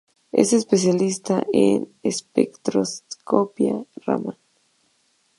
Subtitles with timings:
[0.31, 4.35] Es especialista en espectroscopia Raman.